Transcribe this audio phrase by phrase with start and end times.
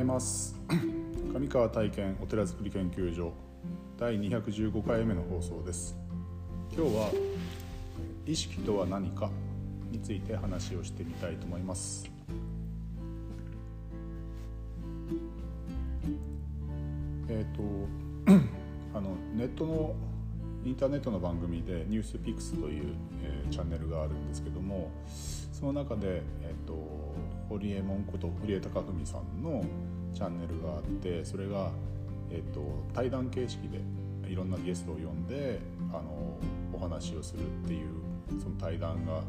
[0.00, 0.56] ございます。
[1.34, 3.34] 上川体験お寺づくり研究所
[3.98, 5.94] 第215回目の放送です。
[6.74, 7.12] 今日は
[8.24, 9.30] 意識とは何か
[9.90, 12.10] について話をしてみたいと思います。
[17.28, 18.42] えっ、ー、と
[18.96, 19.94] あのネットの
[20.64, 24.90] インターネットの番組で「ニュースピックスという、えー、チャンネルがあるんですけども
[25.52, 26.74] その中で、えーと、
[27.48, 29.64] 堀江門こと堀江貴文さんの
[30.14, 31.70] チャンネルがあってそれが、
[32.30, 32.60] えーと、
[32.94, 33.80] 対談形式で
[34.30, 35.60] いろんなゲストを呼んで
[35.92, 36.38] あの
[36.72, 37.88] お話をするっていう
[38.40, 39.22] その対談が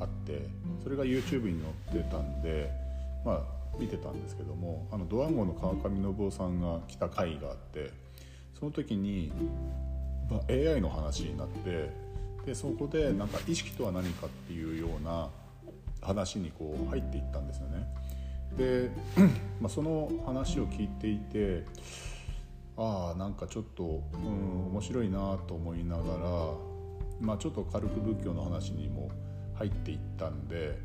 [0.00, 0.48] あって
[0.82, 1.62] それが YouTube に
[1.92, 2.70] 載ってたんで
[3.24, 3.42] まあ
[3.78, 7.90] 見てたんですけどもあのドワンゴの川上信夫さんが来た回があって
[8.58, 9.32] その時に、
[10.30, 11.90] まあ、AI の話になって
[12.46, 15.28] でそこでなんか意識とは何かっていうような
[16.00, 17.86] 話にこう入っていったんですよね。
[18.56, 18.90] で、
[19.60, 21.64] まあ、その話を聞いていて
[22.76, 26.52] ああなんかちょっと、うん、面白いなと思いながら、
[27.20, 29.10] まあ、ちょっと軽く仏教の話にも
[29.54, 30.78] 入っていったんで、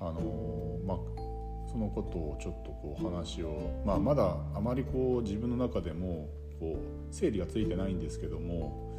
[0.00, 0.96] あのまあ、
[1.70, 6.28] そのことをちょっとこう話を、まあ、まだあまりこう自分の中でも
[6.62, 8.96] こう整理がついてないんですけども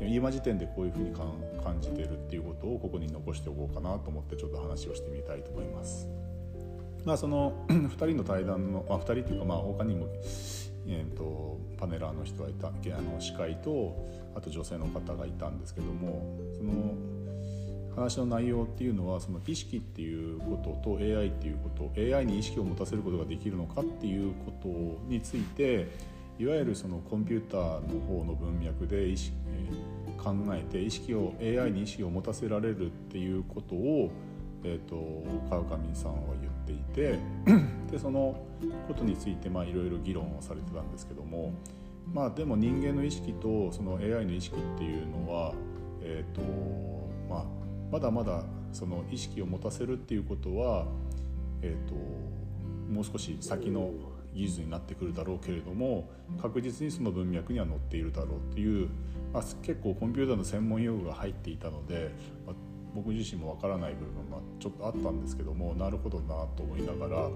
[0.00, 6.08] 今時点でこういうふうに感じてるっていうことをここに残しておこうかなと思ってちょっと話をしてみたいと思います。
[7.04, 10.08] まあ、その 2人の対談の、まあ、2人というかまあ他にも、
[10.88, 13.94] えーと、パネラーの人がいたあの司会と
[14.34, 16.94] あと女性の方がいたんですけどもその
[17.94, 24.68] 話の内容っていうのはその意識っていうことと AI っていうこと AI に意識を持たせることができるのかっていうこと
[25.08, 25.88] について
[26.38, 29.36] いわゆるそのコンピューターの方の文脈で意識
[30.24, 34.10] 考えて意識を AI に意識を持たせられるっていうことを、
[34.64, 37.18] えーと、川上さんは言っていて
[37.92, 38.34] でその
[38.88, 41.52] ことについていろいろ議論をされてたんですけども
[42.12, 45.54] まあでも人間の意識とその AI の意識っていうのは、
[46.00, 46.40] えーと
[47.28, 47.46] まあ、
[47.92, 50.86] まだまだその意識を持たせるっていうことは、
[51.60, 51.94] えーと
[52.84, 53.90] もう少し先の
[54.34, 58.88] 技術になってくるだろうけれども確実にその文脈には載っているだろうっていう、
[59.32, 62.12] まあ、結構コンピューターの専門用語が入っていたので、
[62.46, 62.56] まあ、
[62.94, 67.28] 僕自身もわからない部分がちょっとあったんですけどもなるほどなと思いながら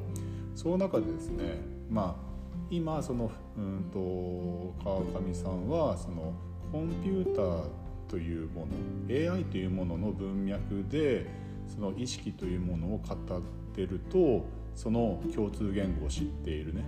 [0.54, 2.28] その中でですねまあ
[2.70, 6.34] 今そのうんと川上さんはその
[6.70, 7.64] コンピューター
[8.08, 11.26] というもの AI というものの文脈で
[11.66, 13.40] その意識というものを語っ
[13.74, 14.44] てると
[14.74, 16.82] その共通言語を知っているね、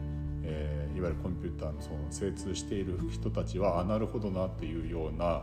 [0.44, 5.42] えー、いわゆるコンピューターのその精通している人たちはあなるほどなというような、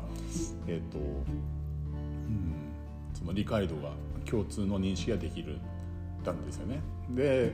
[0.67, 2.53] えーとうん、
[3.13, 3.91] その理解度が
[4.25, 5.57] 共通の認識ができる
[6.27, 6.81] たんですよね。
[7.09, 7.53] で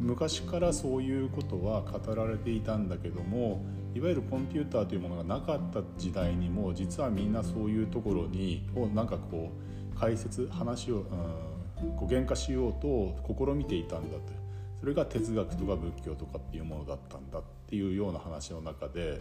[0.00, 9.52] 昔からそういうことは語られていたんだけどもいわゆるコンピューターというものがなかった時代にも実はみんなそういうところにをなんかこ
[9.94, 11.53] う解説話を、うん
[11.98, 14.32] 具現化しようと試みていたんだと
[14.80, 19.20] それが哲学とか仏教とかっていうものだったんだっていうような話の中で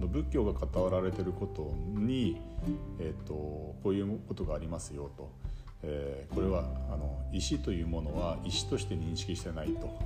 [0.00, 2.40] 仏教が語られてることに、
[2.98, 5.30] えーと、こういうことがありますよと、
[5.82, 9.98] えー、これはあの石というものは石として認識してないと,、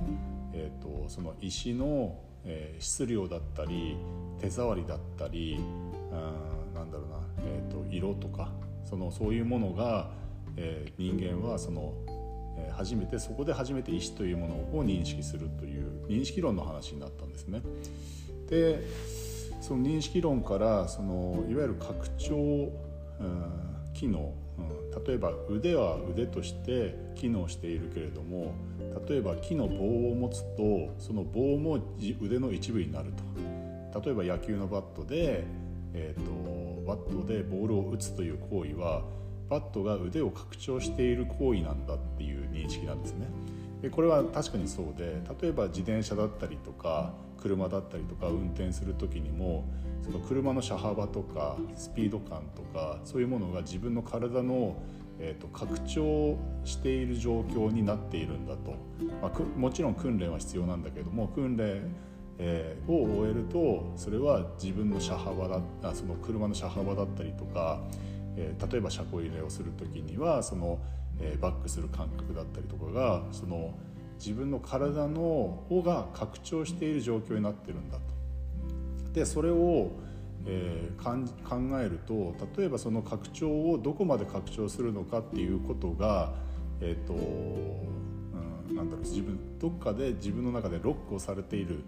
[0.53, 3.97] えーと、その石の、えー、質量だったり
[4.39, 8.49] 手触りだったりうんなんだろうな、えーと色とか
[8.85, 10.09] そのそういうものが
[10.57, 11.93] えー、人間はその、
[12.57, 17.61] えー、初めてそこで初めて意思というものを認識するという認識論の話になったんですね。
[18.49, 18.81] で
[19.61, 28.53] その認識論からそのいわゆる拡張、うん、機能、うん、例えば腕は腕として機能しているけれども
[29.07, 31.79] 例えば木の棒を持つとその棒も
[32.21, 33.11] 腕の一部になる
[33.91, 35.43] と例えば野球のバットで、
[35.93, 36.57] えーと
[36.87, 39.03] バットでボールを打つという行為は
[39.49, 43.27] バットが腕を拡張している行為なんだっていう認識なんですね。
[43.81, 49.65] でこれは確かにそうで例えば自転車だったりとか車だったりとか運転する時にも
[50.01, 54.81] その車の車幅とかスピード感とかそういうものが自分の体の、
[55.19, 58.75] えーと、拡張している状況になっているんだと、
[59.21, 61.93] まあ、もちろん訓練は必要なんだけども訓練
[62.39, 67.81] えー、を終えるとそれは自分の車幅だあその車の車幅だったりとか、
[68.37, 70.79] え、例えば車庫入れをする時にはその、
[71.19, 73.73] え、バックする感覚だったりとかがその
[74.19, 78.03] 自分の体の方が拡張している状況になってるんだと。
[79.13, 79.91] でそれを、
[80.45, 86.33] えー、考えると例えばその拡張をどこまで拡張するのかっていうことが、
[86.81, 91.83] えーとうん、なんだろう自分どっかで自分の中でロックをされている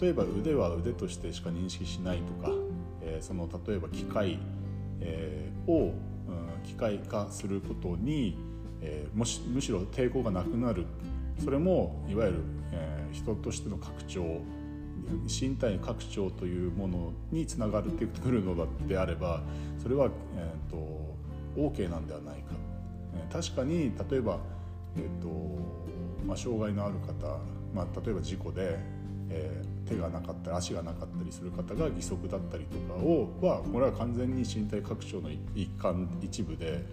[0.00, 2.50] 例えば腕は腕としてしか認識しないとか、
[3.02, 4.38] えー、その例えば機械、
[5.00, 5.94] えー、を、
[6.28, 8.36] うん、機械化することに、
[8.80, 10.86] えー、もしむしろ抵抗がなくなる
[11.42, 12.38] それもいわゆる、
[12.72, 14.40] えー、人としての拡張
[15.26, 19.42] 身体拡張というものにつながってくるのであれば
[19.82, 21.16] それは、えーと、
[21.56, 22.54] OK なんではないか。
[23.32, 24.38] 確かに例えば、
[24.96, 25.28] えーと
[26.24, 27.38] まあ、障害のある方、
[27.74, 28.78] まあ、例えば事故で、
[29.30, 36.84] えー、手がなかったり足がなかったりする方が義足だったりとかをはこれは完全に身体拡張の一環一部で、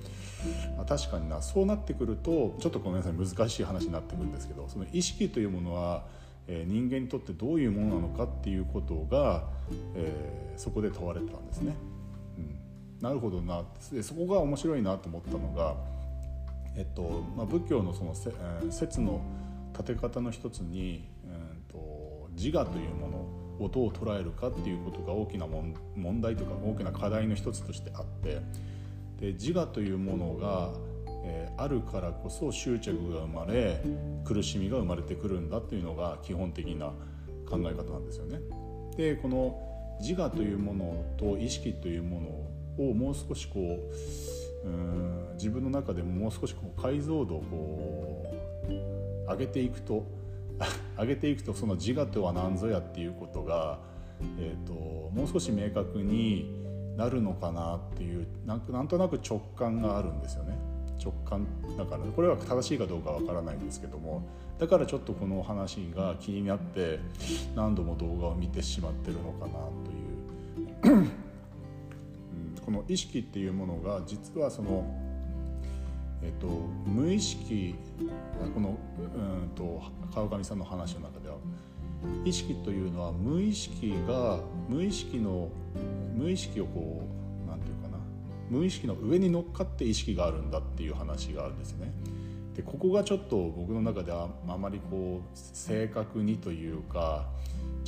[0.77, 6.03] まあ、確かになそうなってくるとちょっとごめんなさい難しい話になってくるんですけどその意識というものは
[6.47, 9.43] え人間にとってどういうものなのかっていうことが、
[9.95, 11.75] えー、そこで問われたんですね。
[12.37, 12.59] うん、
[13.01, 15.75] なるほどなでそこが面白いなと思ったのが、
[16.75, 18.13] えっとまあ、仏教のその
[18.69, 19.21] 説の
[19.73, 21.77] 立て方の一つに、えーと、
[22.33, 23.09] 自我というも
[23.59, 28.41] のをどう捉えるかっていうことが大きな問題とか大きな課題の一つとしてあって
[29.19, 30.71] で自我というものが
[31.23, 33.81] えー、あるからこそ執着が生まれ
[34.25, 36.87] 苦しみが生まれてくるんだというのが基本的な
[37.47, 38.39] 考え方なんですよね。
[38.97, 39.59] でこの
[39.99, 42.21] 自我というものと意識というも
[42.77, 43.59] のをもう少しこ
[44.63, 48.35] ううん自分の中でももう少しこう解像度をこ
[48.67, 50.05] う上げていくと
[50.97, 53.79] 上げていくとその自我とは何ぞやっていうことが、
[54.39, 56.55] えーと、もう少し明確に
[56.97, 60.57] なるのかなっていうなんとなく直感があるんですよね。
[61.03, 61.47] 直感
[61.77, 64.21] だからこれは正しいかどうかわからないんですけども
[64.59, 66.99] だからちょっとこの話が気になって
[67.55, 69.53] 何度も動画を見てしまってるのかな
[70.83, 71.11] という
[72.63, 74.85] この意識っていうものが実はその、
[76.23, 76.47] えっと、
[76.85, 77.75] 無意識
[78.53, 79.81] このうんと
[80.13, 81.35] 川上さんの話の中では
[82.25, 85.49] 意識というのは無意識が無意識の
[86.15, 87.07] 無意識をこ
[87.45, 88.03] う何て言うかな
[88.49, 91.91] 無意識の上に乗っかって意識があるんだっていう話があるんですね。
[92.55, 97.29] でここがちょっと僕の中ではあまりこう正確にというか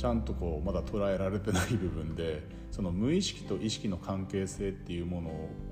[0.04, 5.30] ちゃんとこうまだ捉えられてない部分でその無意識と意識の関係性っていうもの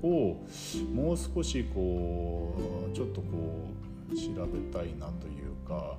[0.09, 0.43] を
[0.91, 2.55] もう少しこ
[2.91, 3.67] うちょっとこ
[4.11, 5.97] う調べたいなというか、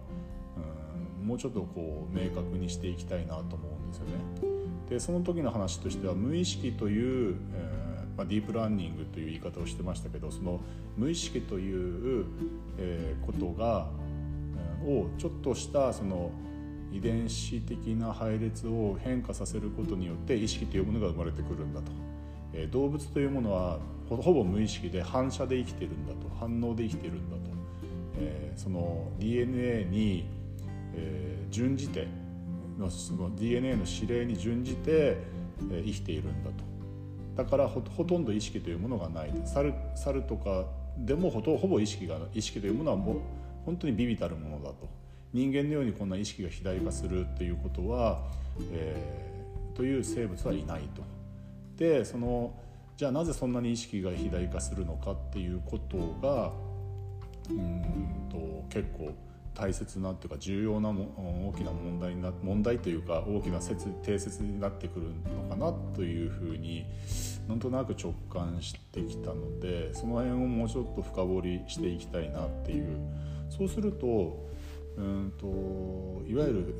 [1.20, 4.12] うん、もうちょっとこう明確にしていきたいなと思うんですよね。
[4.90, 10.58] でその時の話としては無意識という、えーまあ、ディープラーニングという言い方をしてましたけどその
[10.96, 12.26] 無意識という、
[12.78, 13.90] えー、ことが、
[14.84, 16.32] をちょっとしたその
[16.94, 21.90] 遺伝子的な配列を変化させることによって意識というものが生まれてくるんだと、
[22.52, 26.32] えー、動物というものはほぼ無意識で反射で生きてるんだと。
[26.38, 27.42] 反応で生きてるんだと、
[28.18, 30.28] えー、その DNA に、
[30.94, 32.06] えー、準じて
[32.78, 35.16] のその DNA の指令に準じて、
[35.70, 36.64] えー、生きているんだと。
[37.34, 40.66] だからほとんど意識というものがない猿猿とか
[40.98, 43.16] でもほとほぼ意識が意識というものはもう
[43.64, 45.03] 本当に微々たるものだと。
[45.34, 48.22] 人間のようにこんな意識が肥大化するということは、
[48.72, 51.02] えー、という生物はいないと。
[51.76, 52.54] でその
[52.96, 56.52] じゃあなぜそんなに意識が肥大化するのかっていうことが
[57.50, 59.12] うんと結構
[59.54, 66.86] 大切なっていうか重要なも大きな問題な問題というか大きな説定説になってくるのかなというふうに
[67.48, 72.96] なんとなく直感してきたのでその辺をもうちょっと深掘りしていきたいなっていう
[73.50, 74.44] そうすると
[74.96, 75.46] うんと
[76.26, 76.74] いわゆる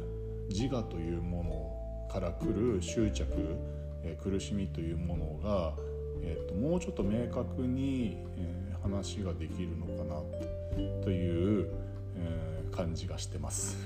[0.49, 3.27] 自我というものから来る執着、
[4.03, 5.75] え苦しみというものが、
[6.23, 10.21] えーと、もうちょっと明確に、えー、話ができるのかな
[11.03, 11.69] という、
[12.17, 13.77] えー感じがしてます。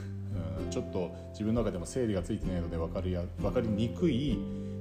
[0.62, 4.38] うん、ちょっと自分の中でも整理がついてないので分かりや分かりにくい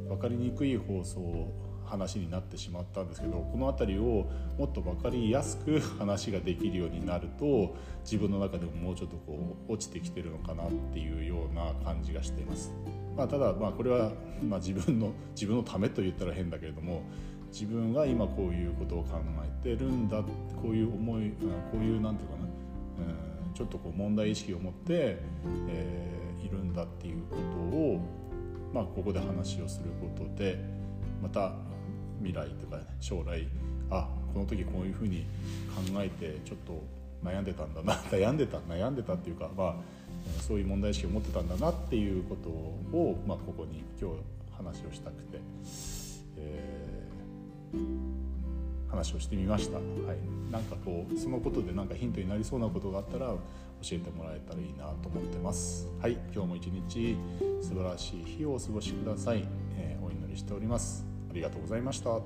[0.08, 1.51] 分かりにくい放送
[1.88, 12.74] 話になってしまったんですけどこの辺りをもっと分かりやすく 話ができるようになると自分の中でももうちょっとこう落ちてきてるのかなっていうような感じがしています。
[13.15, 14.12] まあ、ただまあこれは
[14.48, 17.01] ま自分の自分のためと言ったら変だけれども
[17.51, 21.32] 自分が今こういうことを考えてるんだこういう思い
[21.72, 23.27] こういうなんていうかな、うん
[23.58, 25.17] ちょっとこう問題意識を持って、
[25.67, 26.12] え、
[26.46, 27.38] いるんだっていうこ
[27.72, 28.00] とを、
[28.72, 30.60] まあ、ここで話をすることで
[31.24, 31.53] また
[32.20, 33.48] 未来とか、ね、将来
[33.90, 35.26] あこの時こういうふうに
[35.76, 36.84] 考えてちょっと
[37.24, 39.76] 悩んでたんだな悩んでた悩んでたっていうか、まあ、
[40.48, 44.18] そういう問題意識を持ってたんだなっていうことを、まあ、ここに今日
[44.56, 45.40] 話をしたくて、
[46.38, 53.38] えー、話をしてみました、はい、なんかこうそのことでなんかヒントになりそうなことがあったら教
[53.92, 55.88] えてもらえたらいいなと思ってます。
[56.02, 56.14] はい。
[56.34, 57.16] 今日も一日
[57.62, 59.46] 素晴らしい日をお過ごしください、
[59.78, 61.07] えー、お祈りしております。
[61.30, 62.20] ありがとうございました。